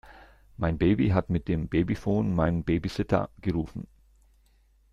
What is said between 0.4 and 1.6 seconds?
Mein Baby hat mit